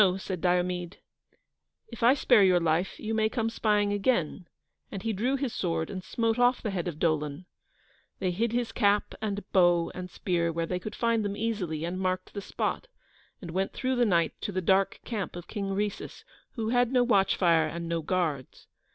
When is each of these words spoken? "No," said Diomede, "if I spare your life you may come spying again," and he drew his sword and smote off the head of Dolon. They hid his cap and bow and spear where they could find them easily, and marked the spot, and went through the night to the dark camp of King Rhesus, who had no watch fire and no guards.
"No," 0.01 0.17
said 0.17 0.41
Diomede, 0.41 0.97
"if 1.89 2.01
I 2.01 2.15
spare 2.15 2.43
your 2.43 2.59
life 2.59 2.99
you 2.99 3.13
may 3.13 3.29
come 3.29 3.51
spying 3.51 3.93
again," 3.93 4.47
and 4.91 5.03
he 5.03 5.13
drew 5.13 5.35
his 5.35 5.53
sword 5.53 5.91
and 5.91 6.03
smote 6.03 6.39
off 6.39 6.59
the 6.59 6.71
head 6.71 6.87
of 6.87 6.97
Dolon. 6.97 7.45
They 8.17 8.31
hid 8.31 8.51
his 8.51 8.71
cap 8.71 9.13
and 9.21 9.43
bow 9.51 9.91
and 9.93 10.09
spear 10.09 10.51
where 10.51 10.65
they 10.65 10.79
could 10.79 10.95
find 10.95 11.23
them 11.23 11.37
easily, 11.37 11.85
and 11.85 11.99
marked 11.99 12.33
the 12.33 12.41
spot, 12.41 12.87
and 13.43 13.51
went 13.51 13.73
through 13.73 13.95
the 13.95 14.03
night 14.05 14.33
to 14.41 14.51
the 14.51 14.59
dark 14.59 14.99
camp 15.05 15.35
of 15.35 15.47
King 15.47 15.69
Rhesus, 15.71 16.25
who 16.53 16.69
had 16.69 16.91
no 16.91 17.03
watch 17.03 17.35
fire 17.35 17.67
and 17.67 17.87
no 17.87 18.01
guards. 18.01 18.65